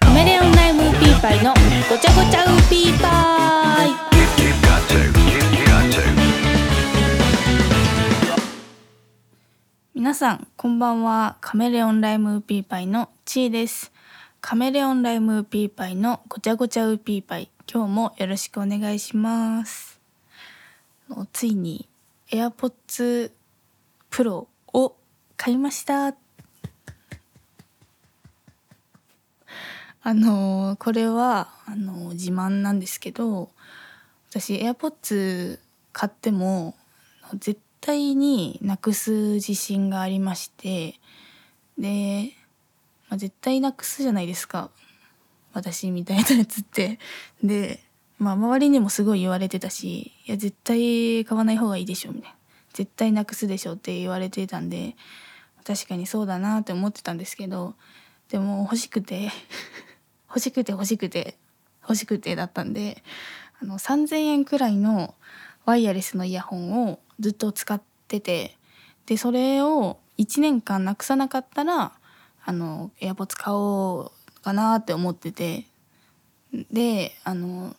[0.00, 1.54] カメレオンライムウーピーパイの
[1.88, 3.90] ごちゃごちゃウーピーパイ。
[9.94, 11.36] 皆さんこんばんは。
[11.40, 13.92] カメレオンライムウーピーパイのちーです。
[14.40, 17.48] カメレオンライムウーピーパイのごちゃごちゃウーピーパイ。
[17.72, 20.00] 今日もよろしくお願いします。
[21.32, 21.88] ついに
[22.30, 23.30] AirPods
[24.10, 24.96] Pro を
[25.36, 26.14] 買いました。
[30.02, 33.50] あのこれはあの自慢なんですけど
[34.30, 35.58] 私 AirPods
[35.92, 36.74] 買っても
[37.34, 40.98] 絶対になくす自信がありまして
[41.78, 42.32] で、
[43.10, 44.70] まあ、絶対なくすじゃないですか。
[45.52, 46.98] 私みたいなやつって。
[47.42, 47.80] で
[48.18, 52.37] まあ周りにもすごい言われてたしいや絶対買わない方がいいでしょみたいな。
[52.72, 54.96] 絶対なくすでしょって言われてたんで
[55.64, 57.74] 確かにそうだなって思ってたんですけど
[58.30, 59.30] でも欲しくて
[60.28, 61.36] 欲しくて欲しくて
[61.82, 63.02] 欲しくてだったんで
[63.60, 65.14] あの3,000円くらいの
[65.64, 68.56] ワイヤレスのイヤホンをずっと使ってて
[69.06, 71.92] でそれを1年間なくさなかったら
[72.44, 75.66] あの AirPods 買おうかなって思ってて
[76.70, 77.76] であの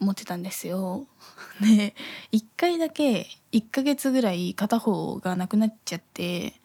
[0.00, 1.06] 思ってたんですよ。
[1.60, 1.94] で
[2.32, 6.60] 1回だけ1ヶ月ぐらい片方がなくなっちゃって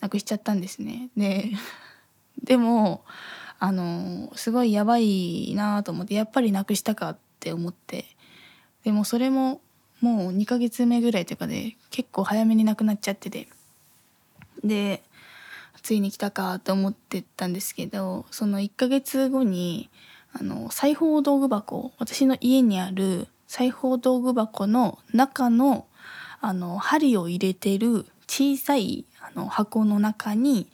[0.00, 1.10] なくしちゃったんですね。
[1.16, 1.52] で
[2.42, 3.04] でも
[3.58, 8.06] あのすごいやばいなと思ってやっぱりなくしたかって思って
[8.82, 9.60] でもそれも
[10.00, 13.48] もう2ヶ月目ぐらいというかで結構早めになくなっちゃってて
[14.64, 15.02] で
[15.82, 19.90] ついに来たかと思ってたんですけどその1ヶ月後に
[20.32, 25.86] あの裁縫道具箱私の家にある裁縫道具箱の中の
[26.40, 30.66] あの針を入れてる小さいあの箱の中に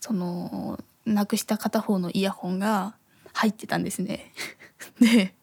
[0.00, 2.94] そのなくした片方のイヤホンが
[3.32, 4.32] 入ってたんですね。
[5.00, 5.34] で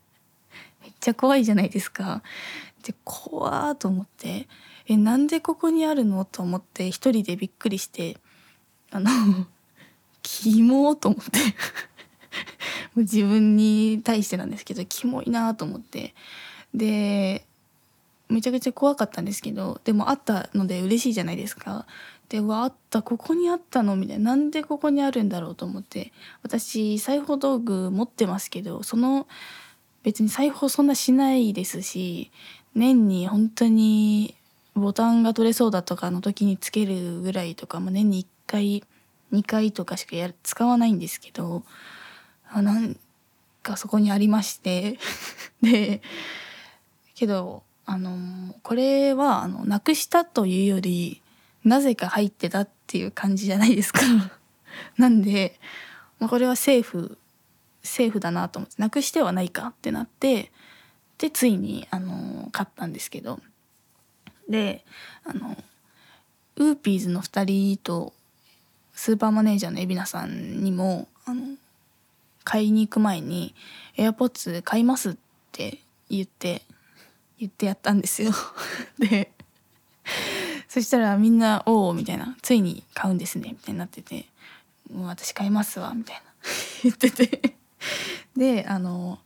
[0.82, 2.24] めっちゃ怖いじゃないですか。
[2.84, 4.48] で怖ーと思って
[4.88, 8.18] えなんでここにあるのと思って一人でびっくりして
[8.92, 9.10] あの
[10.22, 11.40] キモと思って
[12.96, 16.14] 自分に対してなんですけどキモいなと思って。
[16.74, 17.46] で
[18.30, 21.86] めちゃくちゃ怖かったんですけどでもあったので嬉しいじゃないですか。
[22.30, 24.32] でわあったここにあったのみたいな。
[24.32, 26.12] なんでここにあるんだろうと思って。
[26.42, 29.28] 私裁縫道具持ってますけどその
[30.04, 32.32] 別に裁縫そんなしないですし
[32.76, 34.36] 年に本当に
[34.76, 38.84] ボタンが取れそうだとかの時につけるぐらいとかも年に1回
[39.32, 41.64] 2回とかしかや使わないんですけど
[42.54, 42.96] あなん
[43.62, 45.00] かそこにありまして。
[45.62, 46.02] で
[47.16, 51.22] けどあのこれはあのなくしたというより
[51.64, 54.02] なぜか入ってたっていう感じじゃないですか。
[54.98, 55.60] なんで、
[56.20, 57.18] まあ、これはセーフ
[57.82, 60.52] セーフだなと思ってなくしてはないかってなって
[61.18, 63.40] でついにあの買ったんですけど。
[64.50, 64.84] で
[65.24, 65.58] あの
[66.58, 68.14] ウーピーズの2人と
[68.94, 71.56] スーパーマネージャーの海老名さんにもあの
[72.44, 73.56] 買いに行く前に
[73.98, 75.16] 「AirPods 買います」っ
[75.52, 76.64] て言って
[77.40, 78.32] 言ってやったんですよ。
[79.00, 79.32] で
[80.68, 84.26] そしたらみんな「おお」みたいな「ついに買うんですね」みたいになってて
[84.92, 86.22] 「もう私買いますわ」みたいな
[86.84, 87.56] 言ってて
[88.36, 89.20] であの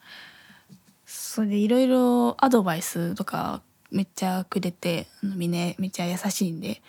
[1.06, 3.62] それでいろいろアドバイスとか
[3.92, 6.82] めっちゃくれてみんなめっちゃ優しいんで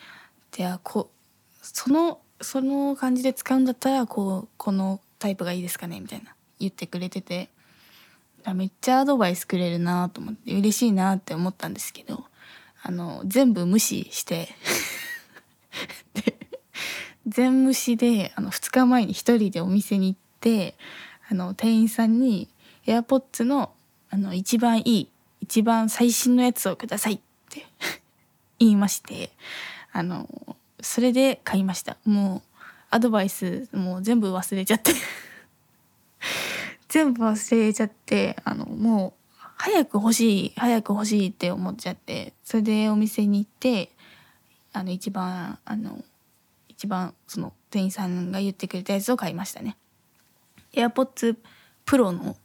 [0.53, 1.10] であこ
[1.62, 6.00] そのその感じで使うんだったらこうこのタイプがいいですかね？
[6.00, 7.48] みたいな言ってくれてて
[8.54, 12.24] めっちゃアドバイスくれるなと思って嬉しいなって思ったんですけど
[12.82, 14.48] あの全部無視して
[17.26, 20.76] 全無視であの2日前に一人でお店に行って
[21.28, 22.48] あの店員さんに
[22.86, 23.72] AirPods の
[24.10, 25.08] あの一番いい
[25.42, 27.66] 一番最新のやつをくださいって
[28.58, 29.32] 言いまして
[29.92, 30.28] あの
[30.80, 31.98] それで買いました。
[32.04, 32.47] もう
[32.90, 34.92] アドバイスもう全部忘れちゃって。
[36.88, 43.90] 全部忘れちゃってあのもう早く欲しい早く欲しいって思っちゃってそれでお店に行って
[44.72, 46.02] あの一番あの
[46.68, 49.76] 一番その店員さんが言ってくれたやつを買いましたね。
[50.72, 51.36] AirPods
[51.84, 52.36] Pro の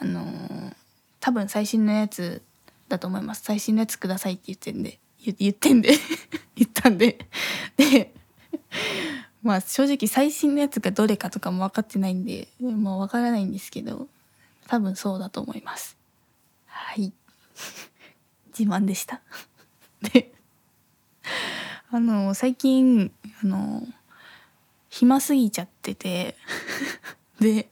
[0.00, 0.74] あのー
[1.20, 2.42] 多分最新のやつ
[2.88, 3.42] だと思います。
[3.42, 5.90] 最新のやつくださいって言ってんで言言ってんで
[6.54, 7.18] 言ったんで。
[7.76, 8.14] で
[9.42, 14.08] まあ正直最新のやつがどれかとかも分かってないんでもう分からないんですけど
[14.66, 15.96] 多分そうだと思います。
[16.66, 17.12] はい。
[18.58, 19.20] 自慢でした。
[20.12, 20.32] で
[21.90, 23.12] あの最近
[23.42, 23.86] あの
[24.90, 26.36] 暇すぎちゃってて
[27.40, 27.68] で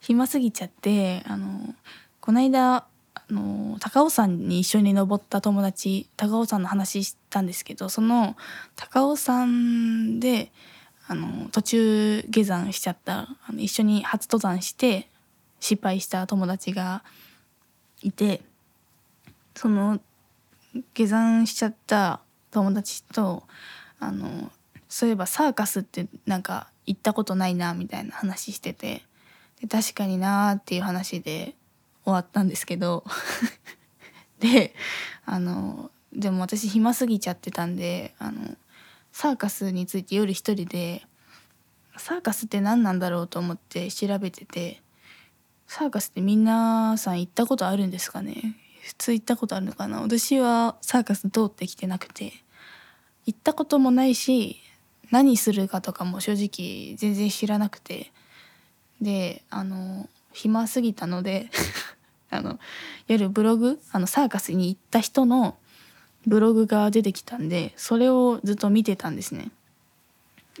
[0.00, 1.74] 暇すぎちゃってあの
[2.20, 2.86] この間あ
[3.30, 8.36] の高尾山に一緒に登った友達高尾山の話したんですけどその
[8.74, 10.52] 高尾山で
[11.08, 13.28] あの途中下山しちゃった。
[13.46, 15.08] あの一緒に初登山して
[15.60, 17.04] 失敗した友達が
[18.02, 18.42] いて
[19.54, 20.00] その
[20.94, 22.20] 下山しちゃった
[22.50, 23.44] 友達と
[23.98, 24.50] あの
[24.88, 29.02] そういえばサーカスってなんか行ったことないなみたいな話してて
[29.60, 31.54] で確かになーっていう話で
[32.04, 33.04] 終わったんですけど。
[34.38, 34.74] で
[35.24, 38.56] あのでも私暇すぎちゃってたんであの
[39.18, 41.00] サーカスについて夜一人で
[41.96, 44.82] サーカスって何なんだろうと思って調べてて
[45.66, 48.56] サーカスって皆さん行ったことあるんですかね？
[48.82, 50.02] 普通行ったことあるのかな？
[50.02, 52.30] 私はサーカス通ってきてなくて
[53.24, 54.58] 行ったこともないし
[55.10, 58.12] 何するかとかも正直全然知らなくて
[59.00, 61.48] であの暇すぎたので
[62.28, 62.58] あの
[63.08, 65.56] 夜ブログあのサーカスに行った人の
[66.26, 69.50] ブログが出てきたんでそれをずっと見てたんですね。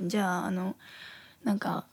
[0.00, 0.76] じゃああの
[1.44, 1.84] なんか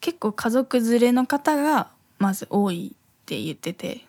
[0.00, 4.06] 結構家族連れの方がまず多いって言ってて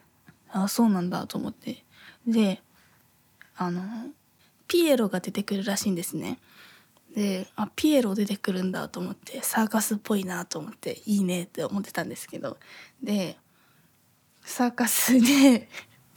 [0.50, 1.83] ああそうなんだと思って
[2.25, 2.62] で
[3.57, 3.81] あの
[4.68, 6.39] ピエロが出てくるらしいんですね。
[7.16, 12.57] であピエロ出てくるんだと思ってサーカスっぽいなと思っていいねって思ってたんですけど
[13.04, 13.36] で
[14.44, 15.68] サーカスで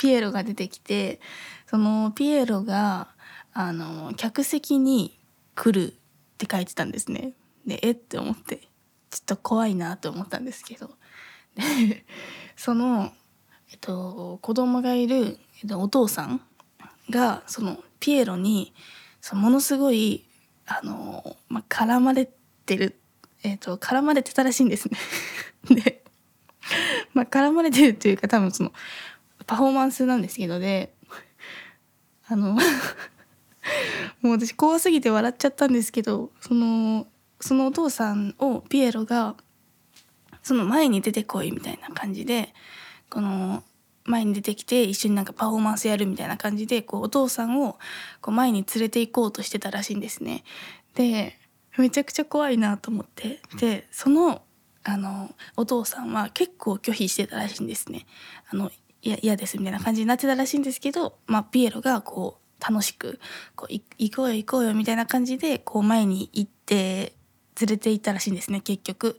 [0.05, 1.19] ピエロが出てきて
[1.67, 3.09] そのピエロが
[3.55, 5.19] あの客席に
[5.55, 5.97] 来るっ
[6.37, 7.33] て書いてたんですね。
[7.67, 7.95] でえっ？
[7.95, 8.59] て思って
[9.09, 10.91] ちょっと怖いなと思ったんですけど
[11.55, 12.05] で
[12.55, 13.13] その、
[13.73, 16.43] えっと、子供がいる、えっと、お父さん
[17.09, 18.75] がそのピエロに
[19.23, 20.27] そのものすごい
[20.67, 22.29] あの、まあ、絡まれ
[22.67, 23.01] てる、
[23.43, 24.99] えっと、絡まれてたらしいんですね。
[25.83, 26.05] で、
[27.15, 28.73] まあ、絡まれてるっていうか多分その
[29.47, 30.95] パフォーマンスなんですけどで
[32.27, 32.59] あのも
[34.25, 37.07] う私怖すぎて笑っちゃったんですけどその
[37.41, 39.37] そのお父さんをピエロが
[40.43, 42.55] その前に出てこいみたいな感じで
[43.11, 43.63] この
[44.05, 47.79] 前に出てきて一緒になんかパフォーマンスやるみたいな感じでこうお父さんを
[48.21, 50.45] こう前に連れて行こうとしてたらしいんですね。
[50.95, 51.39] で
[51.79, 54.43] めちゃくちゃ怖いなと思ってでその
[54.85, 58.07] あのお父さんは結構拒否してたらしいんですね。
[58.51, 58.71] あの
[59.11, 63.21] や嫌ですみたいな感じになってたらしいんですけど、まあ、ピエロがこう楽しく
[63.55, 67.15] こう行こうよ行こうよみたいな感じでこう前に行って
[67.61, 69.19] 連れて行ったらしいんですね結局。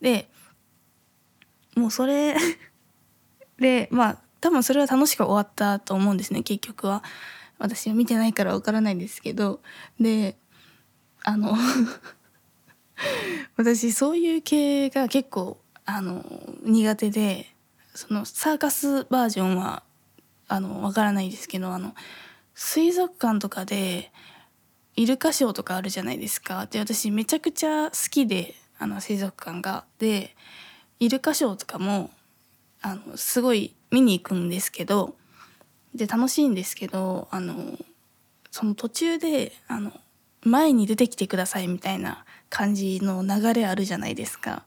[0.00, 0.28] で
[1.76, 2.36] もうそれ
[3.58, 7.02] でまあ多分それは楽しく終わったと思うんですね結局は。
[7.58, 9.60] 私は見てないからわからないんですけど
[10.00, 10.36] で
[11.22, 11.56] あの
[13.56, 16.24] 私そういう系が結構あの
[16.64, 17.51] 苦手で
[17.94, 19.82] そのサーカスバージョンは
[20.48, 21.94] あのわからないですけどあの
[22.54, 24.12] 水族館とかで
[24.96, 30.36] イルカショーとかあるじゃないですかで私めちゃくちゃ好きであの水族館がで
[31.00, 32.10] イルカショーとかも
[32.82, 35.14] あのすごい見に行くんですけど
[35.94, 37.78] で楽しいんですけどあの
[38.50, 39.92] その途中であの
[40.44, 44.64] 前に出てきてくださいみたいな感じの流れあるじゃないですか。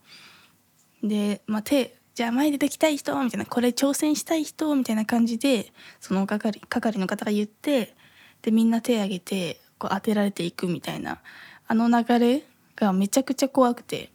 [1.04, 7.94] で、まあ、手じゃあ前出てきたい人みたいなこれ挑戦したい人みたいな感じでその係係の方が言って
[8.42, 11.20] でみんな手挙げてこう当てられていくみたいな
[11.68, 12.44] あの流れ
[12.78, 14.10] がめちゃくちゃ怖くて。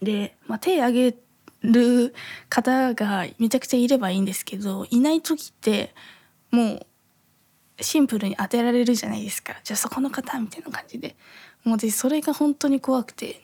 [0.00, 1.16] で、まあ、手挙げ
[1.62, 2.12] る
[2.48, 5.94] 方がめちゃくちゃいればいいんですけどいない時って
[6.50, 6.84] も
[7.78, 9.54] うシンプルに当てられるじゃないですか。
[9.62, 11.14] じゃあそこの方みたいな感じで。
[11.62, 13.40] もうでそれが本当に怖くて。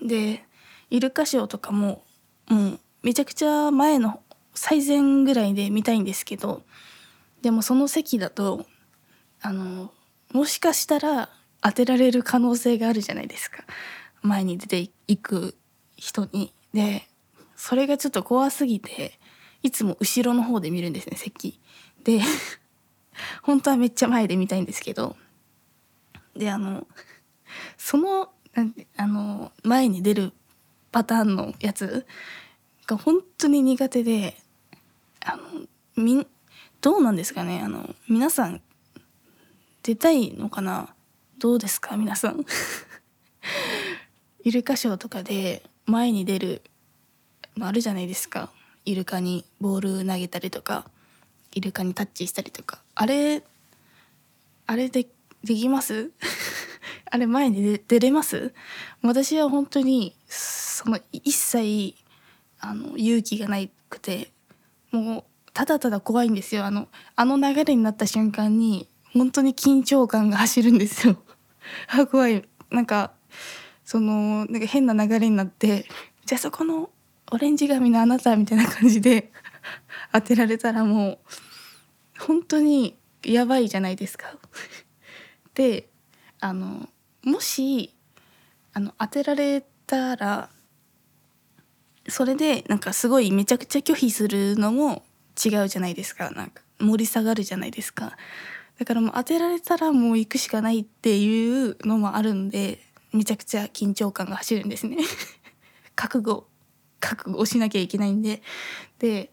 [0.00, 0.44] で
[0.90, 2.04] イルカショーとかも
[2.50, 4.20] もうめちゃくちゃ前の
[4.54, 6.62] 最前ぐらいで見たいんですけど
[7.42, 8.66] でもその席だと
[9.40, 9.90] あの
[10.32, 11.30] もしかしたら
[11.62, 13.64] 当てられる可能性があるじゃないですか
[14.22, 15.56] 前に出ていく
[15.96, 16.52] 人に。
[16.74, 17.06] で
[17.56, 19.18] それがちょっと怖すぎて
[19.62, 21.60] いつも後ろの方で見るんですね席。
[22.04, 22.20] で
[23.42, 25.16] 本当はめっちゃ前で見たいんですけど
[26.34, 26.86] であの
[27.76, 28.32] その
[28.96, 30.32] あの前に出る
[30.92, 32.06] パターンのやつ
[32.86, 34.36] が本当に苦手で
[35.24, 35.42] あの
[35.96, 36.26] み
[36.80, 38.60] どうなんですかねあの皆さん
[39.82, 40.94] 出たいのかな
[41.38, 42.44] どうですか皆さん？
[44.44, 46.62] イルカショーとかで前に出る
[47.56, 48.50] のあるじゃないですか。
[48.84, 50.90] イルカにボール投げたりとか
[51.54, 52.80] イルカにタッチしたりとか。
[52.94, 53.42] あれ
[54.66, 55.06] あれで
[55.44, 56.10] できます？
[57.10, 58.54] あれ前に出れます？
[59.02, 61.94] 私は本当にその一切
[62.58, 63.58] あの勇気がな
[63.88, 64.32] くて
[64.90, 66.64] もうただただ怖いんですよ。
[66.64, 71.22] あのあの流れになった瞬間に本当に緊張感が走るんですよ。
[71.88, 72.48] あ怖い。
[72.70, 73.12] なんか
[73.84, 75.86] そのなんか変な流れになって
[76.24, 76.90] じゃあそこの
[77.32, 79.32] オレンジ髪のあなたみたいな感じで
[80.12, 81.18] 当てられたらもう
[82.18, 84.36] 本当にやばいじゃないですか。
[85.54, 85.89] で
[86.40, 86.88] あの
[87.22, 87.94] もし
[88.72, 90.50] あの当てられたら
[92.08, 95.02] それでなんかすごいめちゃくちゃ拒否するのも
[95.42, 96.30] 違うじゃないですか。
[96.30, 98.16] なんか盛り下がるじゃないですか。
[98.78, 102.80] だからもう当てられたらもう行くしかないっていうのもあるんで
[103.12, 104.96] めちゃくちゃ緊張感が走るんですね。
[105.94, 106.48] 覚悟
[106.98, 108.42] 覚悟しなきゃいけないんで。
[108.98, 109.30] で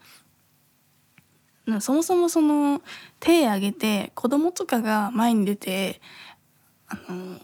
[1.80, 2.80] そもそもその
[3.20, 6.00] 手挙げて子供とかが前に出て
[6.88, 7.38] あの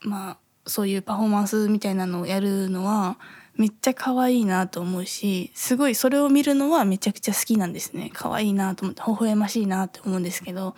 [0.00, 3.18] まあそういうパフォーマンスみたいなのをやるのは
[3.56, 8.10] めっちゃ可愛いなと思うしすごいそれを見るのはめちゃくちゃ好きなんですね。
[8.12, 10.76] 可愛いなと思って微笑ましいなって思うんですけど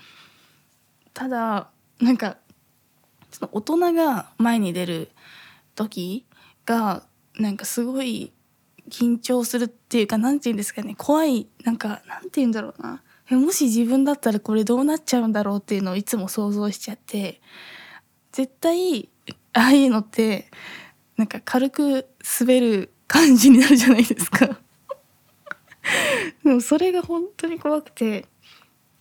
[1.12, 1.68] ただ
[2.00, 2.38] なんか
[3.30, 5.10] その大人が前に出る
[5.74, 6.26] 時
[6.64, 7.02] が
[7.38, 8.32] なんかすごい
[8.90, 10.94] 緊張するっていうか何て言うんですかね。
[10.96, 13.02] 怖いなんかなんて言うんだろうな。
[13.30, 17.40] もし自分だったらこれどうなっちゃうんだろうっていうのをいつも想像しちゃって
[18.32, 19.08] 絶対
[19.52, 20.50] ああいうのって
[21.16, 22.06] なんか軽く
[22.40, 24.58] 滑る感じになるじゃないですか。
[26.44, 28.26] でもそれが本当に怖くて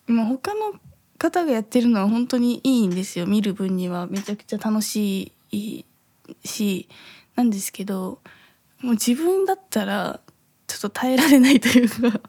[0.08, 0.74] 今他の
[1.18, 3.28] 方がやってるのは本当にいいんですよ。
[3.28, 4.08] 見る分には。
[4.08, 5.86] めちゃくちゃ楽しい
[6.44, 6.88] し
[7.36, 8.20] なんですけど
[8.82, 10.20] もう自分だったら
[10.68, 12.22] ちょっと耐えられないというか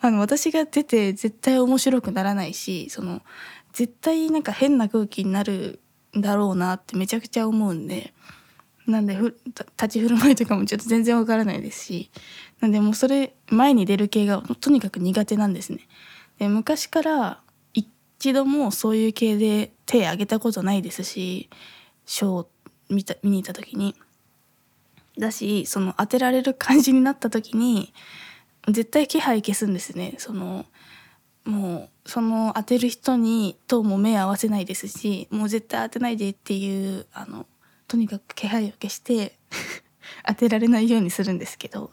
[0.00, 3.22] あの私が出て絶対面白くならないしその
[3.72, 5.80] 絶対なんか変な空気になる
[6.16, 8.12] だろうなってめちゃくちゃ思うんで
[8.86, 12.10] なんで立ち振る舞いとかもちょっと全然わからないですし
[12.60, 15.80] なんでもうそれ前に出る系がとにかく苦手なんですね。
[16.38, 17.40] で昔から
[17.74, 21.48] 一度もそういう系で手挙げたことないですし
[22.06, 22.46] ショー
[22.88, 23.94] 見た見に行った時に。
[25.18, 27.92] だしその当てられる感じになった時に
[28.66, 30.64] 絶対気配消すんですねその
[31.44, 37.46] もうその当てる人にとも目合わせないですしもう絶対当てないでっていうあの
[37.88, 39.38] とにかく気配を消して
[40.26, 41.92] 当てられないようにするんですけど。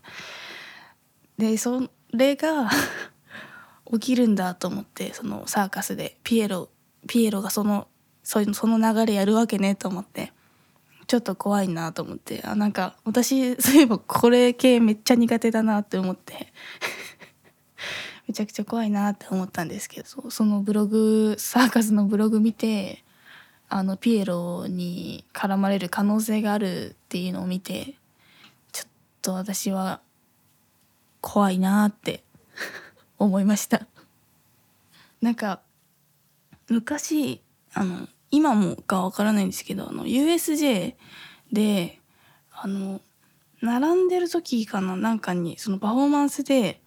[1.37, 2.69] でそれが
[3.93, 6.17] 起きるんだと思ってそのサーカスで。
[6.23, 6.69] ピエロ
[7.07, 7.87] ピエロがその
[8.23, 10.33] その流れやるわけねと思って。
[11.07, 12.41] ちょっと怖いなと思って。
[12.43, 16.53] あなんか私そういえばこれ系めっちゃ苦手だなって思って。
[18.29, 23.03] めちゃくちゃ怖いなって思ったんですけどそのブログサーカスのブログ見て
[23.69, 27.95] あのピエロに絡まれる可能性があるっていうのを見て
[28.71, 28.89] ちょっ
[29.23, 30.01] と私は
[31.21, 32.23] 怖いなって
[33.17, 33.87] 思いました。
[35.23, 35.61] なんか
[36.67, 37.41] 昔
[37.73, 40.93] あの今もかわからないんですけどあの USJ
[41.51, 41.99] で
[42.51, 43.01] あの
[43.59, 46.79] 並んでる時かななんかにそのパフォーマンスで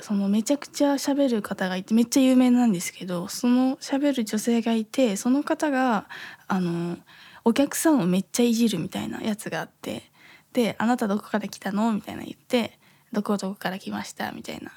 [0.00, 6.06] そのめちゃくちゃ喋る方がいてめっちゃ有名なんですけどその喋る女性がいてその方が
[6.48, 6.98] あの
[7.44, 10.10] お客さんをめっちゃいじるみたいなやつがあって
[10.52, 12.78] で「あなたどこから来たの?」みたいな言って
[13.12, 14.72] 「どこどこから来ました」みたいな。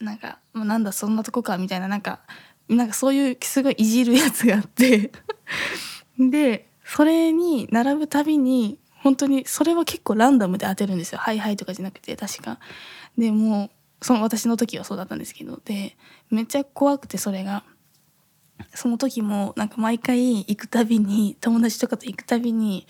[0.00, 1.86] なんか「もうなんだそんなとこか」みたいな。
[1.86, 2.20] なんか
[2.68, 5.12] なんかそういうすごいいじるやつがあって。
[6.18, 12.58] でそれに並ぶたびに本当にそれは結構ランダムで当てるんですよ「はいはい」とかじゃなくて確か。
[13.16, 13.70] でもう
[14.02, 15.96] その私の時はそうだったんですけどで
[16.30, 17.64] めっちゃ怖くてそれが。
[18.74, 22.86] その時もなんか毎回行くたびに友達とかと行くたびに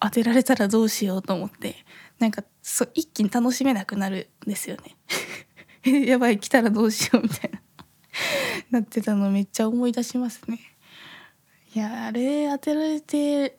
[0.00, 1.76] 当てられたらどうしようと思って
[2.18, 4.96] なんかそ一気に楽しめなくなるんですよね。
[6.06, 7.60] やばい来たらどうしようみたいな
[8.70, 10.60] なってたのめっちゃ思い出しますね。
[11.74, 13.58] いやあれ当てられて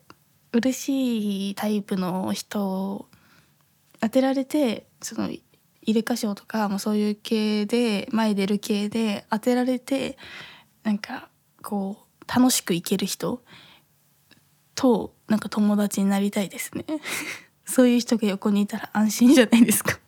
[0.52, 3.10] 嬉しいタイプの人
[4.00, 5.30] 当てられてその
[5.86, 10.18] イルカショーとかもそういう系で前出る系で当てられて
[10.84, 11.30] なんか
[11.62, 13.42] こう楽しくいける人
[14.76, 16.86] となんか友達になりたいですね。
[17.66, 20.00] そういう人が横にいたら安心じゃないですか。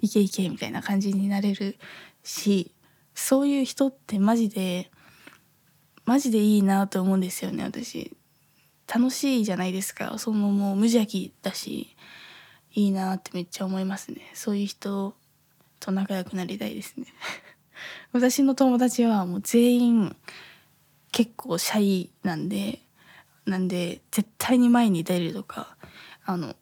[0.00, 1.78] いけいけみたいな感じになれる
[2.22, 2.72] し
[3.14, 4.90] そういう人ってマジで
[6.04, 8.16] マジでいいなと思うんですよね私。
[8.92, 10.18] 楽しいじゃないですか。
[10.18, 11.96] そのもう無邪気だし。
[12.72, 15.14] いいなってめっちゃ思いますねそういう人
[15.80, 17.06] と仲良くなりたいですね
[18.12, 20.16] 私の友達はもう全員
[21.12, 22.80] 結構シャイなんで
[23.46, 25.76] なんで絶対に前に出るとか
[26.24, 26.54] あの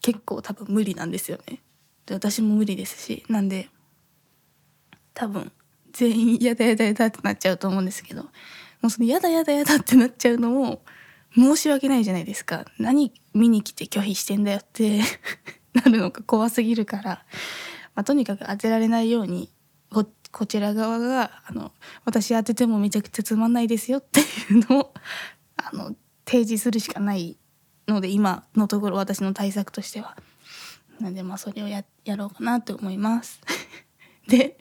[0.00, 1.60] 結構多分無理なんですよね。
[2.06, 3.68] で私も無理ですしなんで
[5.14, 5.50] 多分
[5.92, 8.30] 全員やだやだやだってなっちゃうと思うんですけども
[8.84, 10.82] うそのやだやだやだってなっちゃうのも
[11.34, 15.00] 申し訳ないじゃないですか何見に来て拒否してんだよって
[15.74, 17.24] なるのが怖すぎるから、
[17.94, 19.52] まあ、とにかく当てられないように
[19.90, 21.72] ここちら側があの
[22.04, 24.24] 私当ててもめちゃくちゃつまんないですよってい
[24.60, 24.94] うのを
[25.56, 27.38] あの提示するしかない
[27.86, 30.16] ので今のところ私の対策としては。
[31.00, 33.40] なんでまあそれをややろうかなと思います。
[34.26, 34.58] で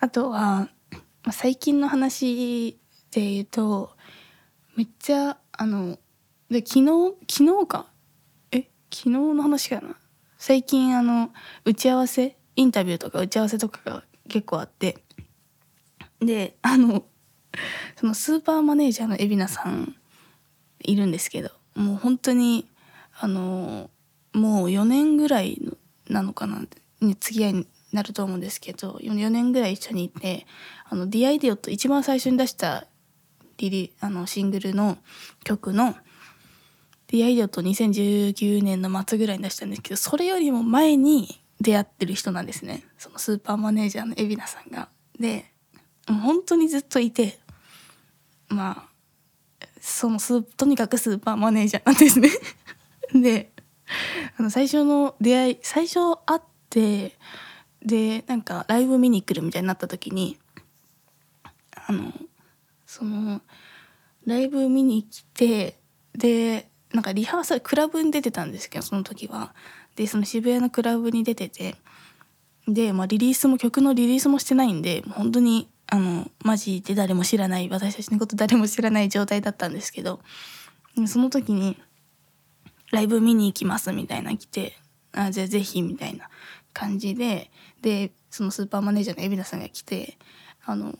[0.00, 0.68] あとは、
[1.30, 2.80] 最近の話
[3.12, 3.96] で言うと
[4.76, 5.98] めっちゃあの
[6.50, 7.86] で昨日昨日か？
[8.50, 8.68] え？
[8.92, 9.96] 昨日の話かな？
[10.38, 11.30] 最近あの
[11.64, 14.98] 打ち合わせインタビューとか打ち合わせとかが結構あって。
[16.20, 17.04] であの
[17.96, 19.96] そのスーパーマネージャーの海老名さん
[20.80, 22.68] いるんですけどもう本当に
[23.18, 23.90] あの
[24.32, 25.60] もう4年ぐらい
[26.08, 26.62] なのかな？
[27.00, 30.46] に付き合いになると思うんですけど 4, 年ぐらい一緒にいて
[30.88, 32.86] あの D アイディオと一番最初に出した
[33.60, 34.98] リリあのシングルの
[35.44, 35.94] 曲の
[37.08, 44.88] D アイディオと2019年の末ぐらいに出したんですけどそれよりも前に出会ってる人なんですねそのスーパーマネージャーの海老名さんが。
[45.18, 45.44] で
[46.06, 47.38] 本当にずっといて
[48.48, 48.86] ま
[49.60, 52.30] あそのスとにかくスーパーマネージャーなんですね。
[53.14, 53.52] で
[54.38, 56.40] あの最初の出会い最初会っ
[56.70, 57.16] て
[57.82, 60.38] でなんかライブ見に来るみたいになった時に
[61.74, 62.12] あの
[62.90, 63.40] その
[64.26, 65.78] ライブ見に来て
[66.12, 69.54] でなんかリハーサルクラブに出てたんですけどその時は。
[69.94, 71.76] でその渋谷のクラブに出てて。
[72.66, 80.20] で、まあ、リリースも曲のリリースもしてないんで本当にあのマジで誰も知らない私たちのこと誰も知らない状態だったんですけど。
[81.06, 81.80] その時に
[82.90, 84.76] ライブ見に行きますみたいな来て
[85.12, 86.28] あじゃあぜひみたいな
[86.72, 87.52] 感じで。
[87.82, 90.18] でそのスーパーマネージャーの海老名さんが来て
[90.66, 90.98] あの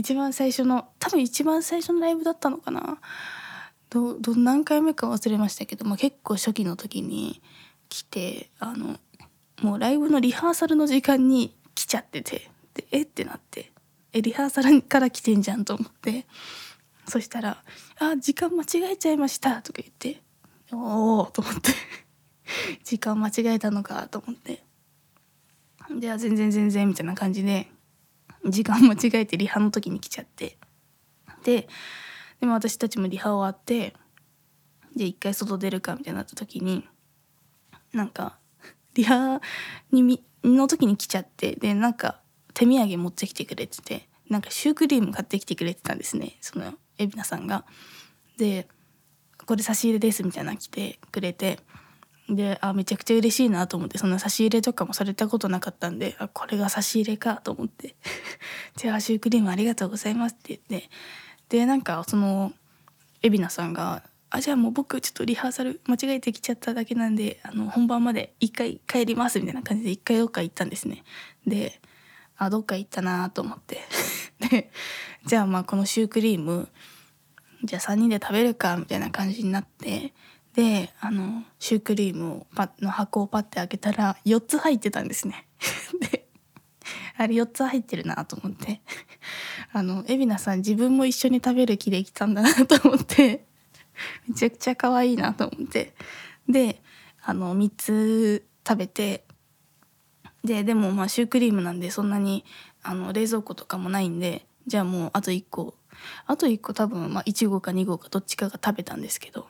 [0.00, 2.98] 一番最初の多分一番最初のライブだったのかな。
[3.90, 7.42] どど何回目か忘れましたけど、まあ、結構初期の時に
[7.88, 8.98] 来てあの
[9.60, 13.02] もうライブのリハーサルの時間に来ちゃっててでえ？
[13.02, 13.72] ってなって
[14.12, 16.26] えリハーサルから来てんじゃんと思って。
[17.06, 17.62] そしたら
[17.98, 20.22] 「あ時間間違えちゃいました」とか言って
[20.72, 21.72] 「おお」と思って。
[22.84, 24.64] 時間間違えたのかと思って
[25.98, 27.70] 「じゃあ全然全然」みたいな感じで
[28.46, 30.58] 時間間違えてリハの時に来ちゃって
[31.44, 31.68] で
[32.40, 33.94] でも私たちもリハ終わって
[34.96, 36.86] で一回外出るかみたいになった時に
[37.92, 38.38] なんか
[38.94, 39.40] リハ
[39.92, 42.20] にみの時に来ちゃってでなんか
[42.54, 47.64] 手土産持ってきてくれててなんかシュークリーム買ってきてくれてたんですねその海老名さんが。
[48.36, 48.68] で
[49.46, 51.58] 「これ差し入れです」みたいなの来てくれて
[52.34, 57.96] であめちゃくちゃ嬉しいなと思ってそんな差し入れとかもされたことなかったんであこれが差し入れかと思って
[58.76, 60.90] 「じゃあシュークリームありがとうございます」って言って
[61.48, 62.52] でなんかその
[63.22, 71.02] 海老名さんがあじゃあもう僕ちょっとリハーサル間違えてきちゃっただけなんであの本番まで一回帰りますみたいな感じで一回どっか行ったんですね。
[71.46, 71.80] で
[72.36, 73.80] あどっか行ったなと思って
[74.50, 74.70] で
[75.26, 76.68] じゃあまあこのシュークリーム
[77.64, 80.14] じゃあ3人で食べるかみたいな感じになって
[80.54, 85.46] であのシュークリームをパの箱をパッて開けたら4つ入ってたんですね。
[86.00, 86.26] で
[87.16, 88.80] あれ4つ入ってるなと思って。
[89.72, 93.46] あの海老名さん自分も一緒に食べる気で来たんだなと思って。
[94.26, 95.94] めちゃくちゃ可愛いなと思って。
[96.48, 96.82] で
[97.22, 99.24] あの3つ食べて。
[100.42, 102.44] ででもまあシュークリームなんでそんなに
[102.82, 105.74] あの冷蔵庫とかもないんでじゃあもうあと1個。
[106.26, 109.46] あと1個多分、まあ、1号か2号かどっちかが食べたんですけど。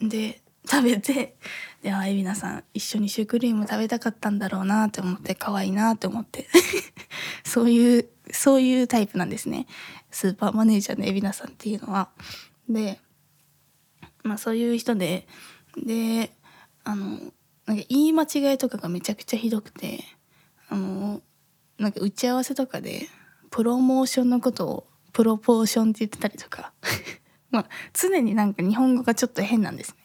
[0.00, 1.36] で食べて
[1.82, 6.48] であ海老名さん一緒にシュークリーム食べたかったんだろうなって思って可愛いなって思って。
[7.44, 9.66] そういうそういうタイプなんですね。
[10.10, 12.10] スーパーマネージャーの海老名さんっていうのは。
[12.68, 13.00] で
[14.24, 15.28] まあそういう人で
[15.76, 16.34] で
[16.82, 17.20] あの
[17.66, 20.04] なんか言い間違いとかがめちゃくちゃひどくて
[20.68, 21.22] あの
[21.78, 23.08] なんか打ち合わせとかで
[23.50, 26.72] プロモーションのことをプロポーションって言ってたりとか。
[27.50, 29.96] まあ常になんか日本語がちょっと変なんですね。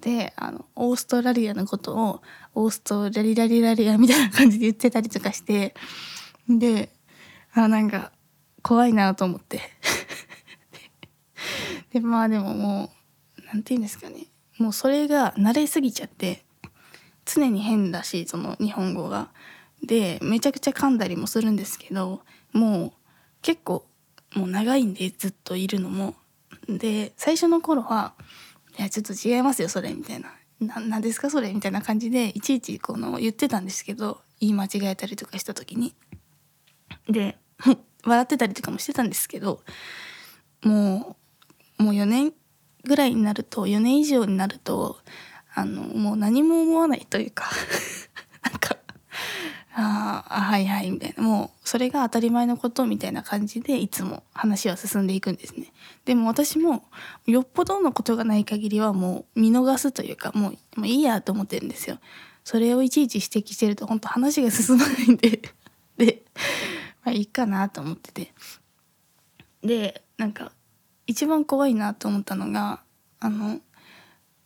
[0.00, 2.22] であのオーストラリアのことを
[2.54, 5.74] オーストラリラリラリアみたいな感じで言ってたりとかして
[6.48, 6.90] で
[7.52, 8.10] あなんか
[8.62, 9.60] 怖いなと思って
[11.92, 12.90] でまあでもも
[13.38, 14.26] う何て言うんですかね
[14.58, 16.44] もうそれが慣れすぎちゃって
[17.24, 19.30] 常に変だしその日本語が。
[19.86, 22.92] でめちゃくちゃ噛んだりもするんですけどもう
[23.42, 23.84] 結構
[24.34, 26.14] もう長いんでずっといるのも
[26.68, 28.14] で最初の頃は
[28.78, 35.94] 「いやちょっと違いますよそれ」みたいな「ななんですかそれ」みたいな感じでいちいちこの言ってたんですけど言い間違えたりとかした時に。
[37.08, 37.38] で
[38.04, 39.62] 笑ってたりとかもしてたんですけど
[40.62, 41.16] も
[41.78, 42.32] うもう4年
[42.84, 44.98] ぐらいになると4年以上になると
[45.54, 47.50] あのもう何も思わないというか
[48.42, 48.76] なんか
[49.74, 51.22] ああはいはいみたいな。
[51.22, 55.72] もうそれが当たり前のことみたいな感じでいつも話は進んでいくんですね。
[56.04, 56.84] でも私も
[57.26, 61.98] よっぽどのことがない限りはもう見逃すというかもうもういいやと思ってるんですよ。
[62.44, 65.40] それをいちいち指摘してると本当話が進まないんで。
[65.96, 66.22] で
[67.02, 68.34] まあいいかなと思ってて。
[69.62, 70.52] でなんか
[71.06, 72.82] 一番怖いなと思ったのが
[73.20, 73.60] あの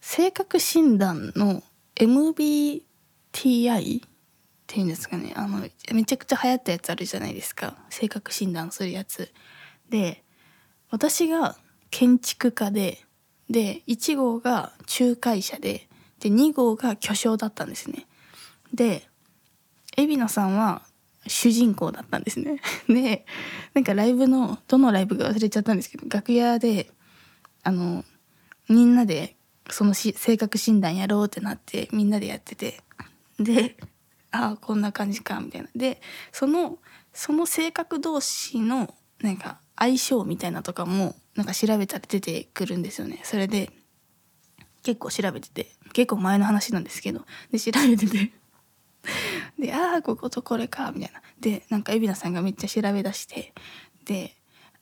[0.01, 1.65] 性格診断の
[1.97, 2.83] MBTI
[4.69, 5.33] ていうんですかね。
[5.35, 7.75] あのめちゃくちゃ流行ったやつあるじゃないですか。
[7.89, 9.33] 性格診断するやつ。
[9.89, 10.23] で
[10.91, 11.57] 私が
[11.91, 12.99] 建築家で
[13.49, 15.89] で1号が仲介者で
[16.21, 18.07] で2号が巨匠だったんですね。
[18.75, 19.09] で
[19.97, 20.83] 海老名さんは
[21.27, 22.61] 主人公だったんですね。
[22.89, 23.25] で
[23.73, 26.91] なんかライブのどのライブか忘れちゃったんですけど楽屋で
[27.63, 28.05] あの
[28.69, 29.37] みんなで
[29.71, 32.83] そのし性格診断やろうってなってみんなでやってて。
[33.39, 33.79] で
[34.31, 35.69] ああこんな感じかみたいな。
[35.75, 36.01] で
[36.33, 36.79] その
[37.13, 43.21] その性格同士のなんか相性みたいなとかもなんか調べたら出てくるんですよね。
[43.25, 43.71] それで
[44.83, 48.33] 結構調べてて結構前の話なんですけどで調べてて
[49.59, 51.21] でああこことこれかみたいな。
[51.41, 53.53] でなんか海老名さんがめっちゃ調べ出して
[54.05, 54.37] で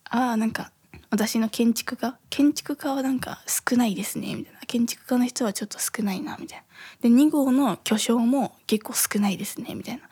[0.04, 0.72] ああなんか
[1.10, 4.60] 私の建築家建築家はなんか少ないですねみたいな。
[4.66, 6.64] 建築家の人はちょっと少ないなみたいな。
[7.00, 10.02] で2号の巨匠も結構少ないですねみたいな。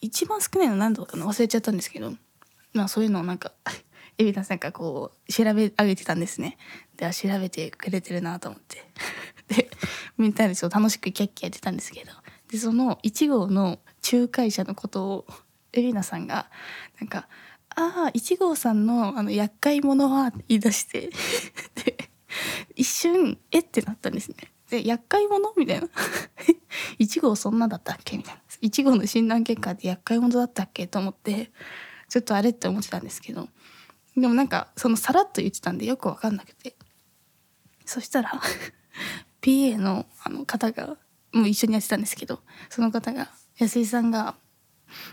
[0.00, 1.26] 一番少ないの何度かな？
[1.26, 2.12] 忘れちゃったんですけど。
[2.72, 3.52] まあそういうのをなんか
[4.16, 6.56] 海老名さんがこう調べ上げてたんですね。
[6.96, 8.84] で調べてくれてるなと思って。
[9.48, 9.70] で
[10.18, 12.12] みんなでちょっと楽しくキャッキャやってたんですけど。
[12.48, 13.78] でその1号の
[14.12, 15.26] 仲介者のことを
[15.72, 16.50] 海老名さんが
[17.00, 17.28] なんか
[17.86, 21.10] 「ああ1号さんのあの厄介者は」言い出して
[21.84, 22.10] で
[22.76, 24.36] 一瞬「えっ?」てなったんですね。
[24.70, 25.52] で厄介者？
[25.56, 25.88] みたいな。
[27.00, 28.16] 1号そんなだったっけ？
[28.16, 28.40] みたいな。
[28.62, 30.86] 1号の診断結果って厄介者だったっけ？
[30.86, 31.50] と思って
[32.08, 33.48] ちょっとあれって思ってたんですけど。
[34.16, 36.76] でもなんかそのさらっと言ってたんでよく分かんなくて。
[37.86, 38.40] そしたら
[39.42, 40.96] PA のあの方が
[41.32, 44.36] もう一緒にやってたんですけどその方が安井さんが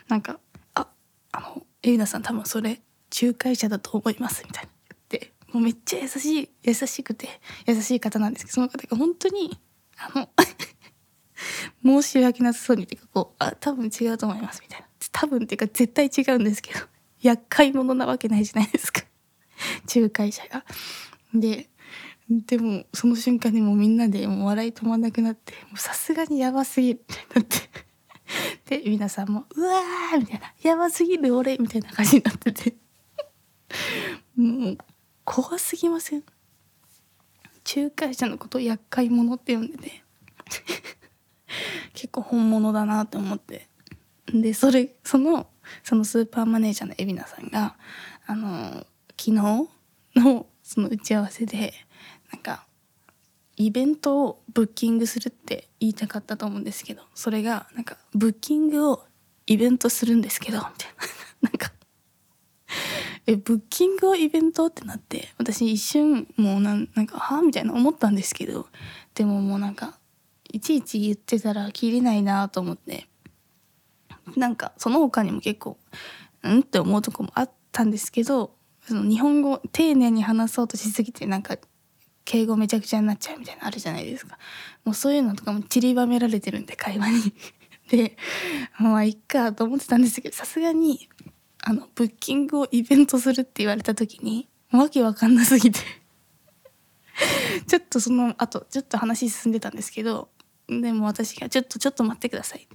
[0.07, 0.39] なんか
[0.75, 0.87] 「あ
[1.31, 2.81] あのエリナさん多分それ
[3.21, 4.69] 仲介者だと思います」みたいな。
[4.89, 7.27] 言ってもうめっちゃ優しい優しくて
[7.65, 9.57] 優しい方なんですけどその方が本当に
[9.97, 10.11] あ
[11.83, 14.87] の申し訳なさそうにっていうかこう「あ多分違うと思います」みたいな。
[15.11, 16.79] 多分っていうか絶対違うんですけど
[17.21, 19.01] 厄介者なわけないじゃないですか。
[19.93, 20.65] 仲介者が。
[21.33, 21.69] で
[22.29, 27.86] でもその瞬間にもうみんなでもう笑い止まんなくなってさすがにやばすぎるってなって。
[28.67, 32.75] で皆さんも「うわー!」みたいな「やばすぎる俺!」みたいな感じになってて
[34.35, 34.77] もう
[35.23, 36.23] 怖すぎません？
[37.75, 40.03] 仲介者のことを厄介者って呼んでて
[41.93, 43.67] 結構本物だなって思って
[44.27, 45.49] でそれその
[45.83, 47.77] そのスーパーマネージャーの海老名さんが
[48.25, 48.85] あの
[49.19, 49.31] 昨日
[50.15, 51.73] のその打ち合わせで
[52.31, 52.66] なんか
[53.57, 59.03] イベントをブッキングするって言いたかったと思うんですけどそれがなんかブッキングを
[59.47, 61.07] イベントするんですけどみたいな。
[61.41, 61.71] なんか
[63.25, 68.67] えブッキングをイベントってなって私一瞬もうなんなんかはあみたいな思ったんですけど
[69.13, 69.99] でももうなんか
[70.51, 73.07] いちいち言ってたらきりないなと思って。
[74.35, 75.77] なんかその他にも結構
[76.43, 76.59] うん？
[76.59, 81.57] って思うとこもあったんですけどその日本語丁寧に話そうとしすぎてなんか
[82.27, 84.37] 敬語めちゃくちゃになっちゃうみたいなあるじゃないですか。
[84.83, 87.33] もうそういうのとかも散りばめられてるんで会話に。
[87.87, 88.17] で
[88.77, 91.07] まあいっかと思ってたんですけどさすがに
[91.63, 95.79] あのブッキングをイベントするって言われた時にわけわかんなすぎて。
[97.65, 100.29] ちょっとその後ちょっと話進んでたんですけど
[100.67, 102.67] でも私が「ちょっとちょっと待ってください」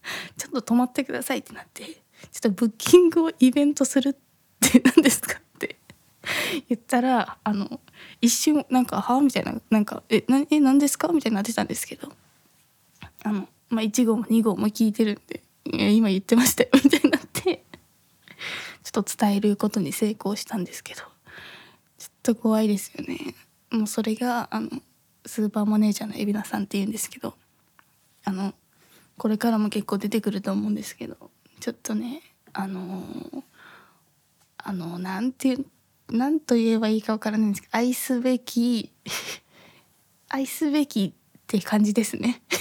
[0.38, 1.94] ちょっと止まってくださいってなってちょ
[2.38, 4.14] っとブッキングをイベントするっ
[4.58, 5.39] て何ですか？
[6.68, 7.80] 言ったらあの
[8.20, 12.12] 一瞬なんか「はあ?」みたいななんか「えな何ですか?」みたいになってたんですけど
[13.22, 15.42] あの、まあ、1号も2号も聞いてるんで
[15.92, 17.64] 「今言ってましたよ」 みたいになって
[18.82, 21.02] ちょっと伝えることに成功したんですけど
[21.98, 23.34] ちょっと怖いですよね。
[23.70, 24.68] もうそれがあの
[25.26, 27.34] スーパーマネージャーの海老名さんっていうんですけど
[28.24, 28.54] あの
[29.16, 33.04] これからも結構出てくると思うんですけどちょっとねあの
[34.58, 35.66] あのなんていう
[36.10, 38.92] なんと言えばいいかわからないんですけど愛すべき
[40.28, 42.42] 愛すべきって感じですね。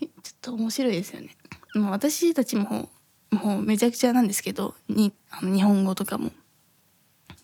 [0.00, 1.36] ちょっと面白いですよね。
[1.74, 2.90] もう私たちも
[3.30, 6.32] もうめちゃくちゃなんですけどにあの日本語とかも。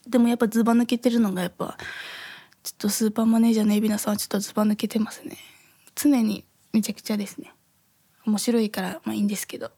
[0.06, 1.76] でもやっぱずば抜けてるのがやっぱ
[2.62, 5.36] ちょっとスーパーマネージャーの海老名さんはちょっとずば抜けてますね。
[5.94, 7.52] 常にめちゃくちゃですね。
[8.26, 9.70] 面白いからまあいいんですけど。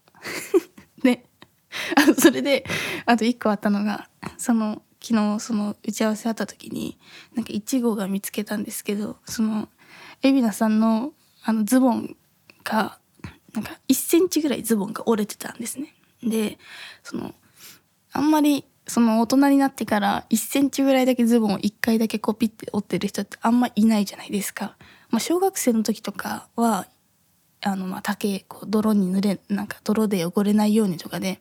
[1.02, 1.26] で
[1.96, 2.64] あそれで
[3.06, 6.98] あと1個あったのがその昨日その打ち合わせあった時に
[7.34, 9.68] なんか1号が見つけたんですけどその
[10.22, 12.16] 海老名さんのあのズボン
[12.64, 12.98] が
[13.54, 15.94] なんか1センチぐらいズボンが折れてたんですね。
[16.22, 16.58] で
[17.02, 17.34] その
[18.12, 24.76] あんまりその大人になってから1センチぐらいだけズボンを1回だけコピって折ってる人ってあんまいないじゃないですか。
[25.10, 26.86] まあ、小学生の時とかは
[27.62, 31.40] あのまあ竹こう泥に濡れなんか泥で汚れないようにとかで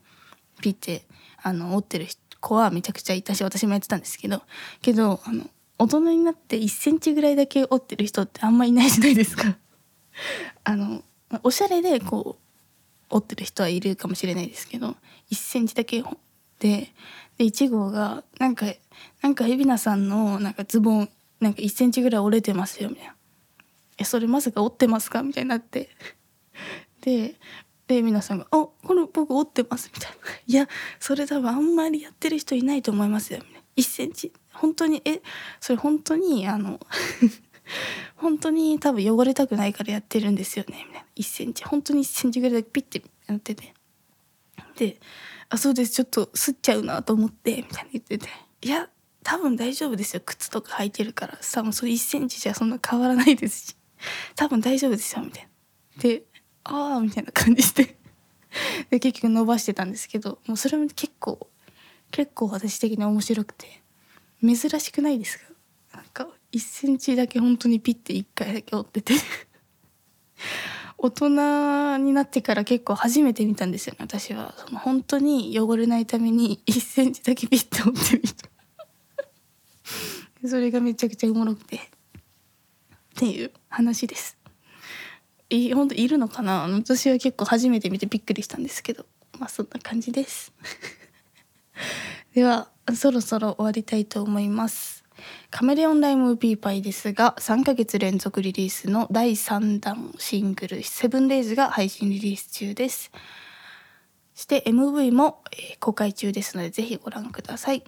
[0.60, 1.04] ピッて
[1.42, 2.08] あの折ってる
[2.40, 4.42] 子はめちゃくちゃいたし私もやってたんですけど
[4.82, 5.46] けどあの
[5.78, 9.58] 大人になって1センチぐらいだけ折ってる人ってあんまいないじゃないですか。
[10.66, 11.04] あの
[11.44, 12.38] おしゃれでこ
[13.12, 14.96] う折ってる人はいるかもしれないですけど
[15.32, 16.04] 1センチだけ
[16.60, 16.94] で
[17.38, 18.66] で1号がなんか
[19.22, 23.16] なんか海老名さんのなんかズボンなんか1センチぐらい折れてますよみたいな
[23.98, 25.90] 「えそれまさか折ってますか?」みたいになって
[27.02, 27.36] で
[27.90, 34.32] で皆さんが「あこれ僕折ってます」みたいな「いやそれ多分あんまりやってる人いないと思いますよ」みたいな1センチ。
[34.54, 35.22] 本当にえ
[35.60, 36.80] それ本当にあの
[38.16, 40.86] 本当に多分汚れたくないからやってるんですよね。
[40.88, 41.64] みたいな1センチ。
[41.64, 43.74] 本当に1センチぐらいだけピッてやってて。
[44.76, 45.00] で
[45.50, 45.94] 「あそうです。
[45.94, 48.30] ちょっとすっちゃうなと思って」みたいな言ってて
[48.62, 48.88] 「いや
[49.24, 50.22] 多分大丈夫ですよ。
[50.24, 51.40] 靴とか履いてるから。
[51.42, 53.76] 多分それ1センチじゃそんな変わらないですし。
[54.36, 55.50] 多分大丈夫ですよ」みたいな。
[56.04, 56.24] で
[56.64, 57.98] 「ああ」みたいな感じで。
[58.90, 61.48] で結局伸ばしてたんですけどもうそれも結構
[62.10, 63.84] 結構私的に面白くて
[64.42, 65.46] 珍しくないですか？
[65.98, 69.14] なんか1センチだけ本当にピッて1回だけ折ってて。
[71.02, 74.54] 大人になってから結構初めて見たんですよね私は。
[74.58, 78.50] その本当に汚れないために1センチだけピッて折ってる人
[80.50, 81.76] それがめちゃくちゃおもろくて。
[81.78, 81.80] っ
[83.16, 84.38] ていう話です。
[85.50, 86.68] い本当いるのかな？
[86.68, 89.06] 私は結構初めて見てびっくりしたんですけど。
[89.40, 90.52] まあそんな感じです。
[92.36, 95.06] ではそろそろ終わりたいと思います。
[95.50, 103.12] カメレオンライムウーピーパイですが3ヶ月連続リリースの第3弾シングル「Seven Days が配信リリース中です。
[104.36, 105.44] そして MV も、
[105.82, 107.84] 公開中ですのでぜひご覧ください。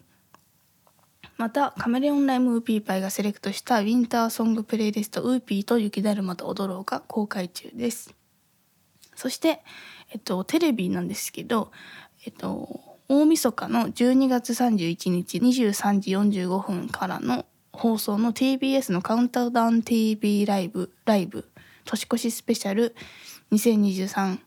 [1.37, 8.13] またカメレオンライムウーピーパイがセレクトしたウィンターソングプレイリストウーピーと雪だるまと踊ろうが公開中です。
[9.15, 9.61] そして
[10.11, 11.71] えっとテレビなんですけど
[12.25, 21.49] えっと大晦日の12月31日23時45分からの放送の TBS のカウントダウン TV ライブライブ
[21.85, 22.95] 年越しスペシャル
[23.51, 24.39] 2023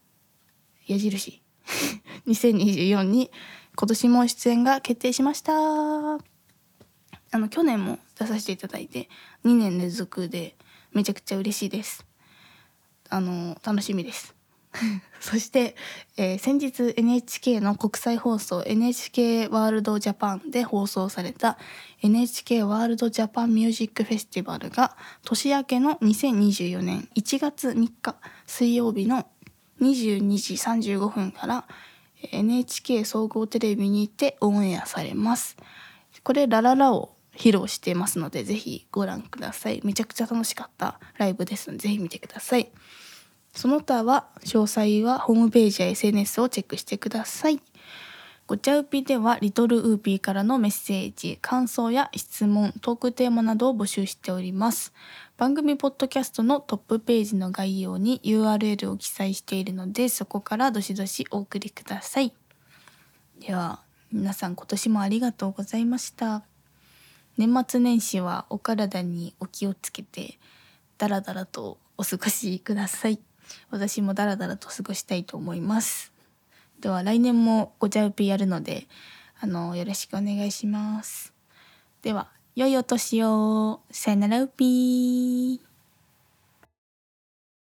[0.87, 1.43] 矢印。
[2.27, 3.31] 2024に
[3.77, 6.34] 今年も出演が決定しました。
[7.35, 9.09] あの去年も出させていただいて
[9.45, 10.55] 2年連続で
[10.93, 12.07] めちゃくちゃ嬉しいです
[13.09, 14.37] あの楽しみです
[15.19, 15.75] そして、
[16.17, 21.59] えー、先日 NHK の国際放送 NHK ワールドジャパンで放送された
[22.03, 28.15] NHK ワールドジャパンミュージックフェスティバルが年明けの2024年1月3日
[28.47, 29.27] 水曜日の
[29.81, 31.67] 22時35分から
[32.31, 35.57] NHK 総合テレビにてオンエアされます。
[36.23, 39.81] これラララを披露してますのでぜひご覧ください。
[39.85, 42.71] めちゃくちゃ楽しかったライブですのでぜひ見てください。
[43.55, 47.61] その他は詳細はホームページや SNS をチェックしてください。
[48.47, 54.93] ごちゃうぴではリトルウーピーからのメッセージ、感想や質問、トークテーマなどを募集しております。
[55.39, 62.35] 番組ポッドキャストのトップページの概要に URL を記載しているので、そこからどしどしお送りください。
[63.41, 63.81] では、
[64.13, 66.54] 皆さん今年もありがとうございました。
[67.37, 70.39] 年末年始はお体にお気をつけて、
[70.99, 73.19] ダラダラとお過ごしください。
[73.71, 76.13] 私もダラダラと過ごしたいと思います。
[76.81, 78.87] では来年もごちゃうぴやるので
[79.41, 81.33] あのよろしくお願いします。
[82.03, 83.81] では良いお年を。
[83.91, 85.74] さよならうぴー。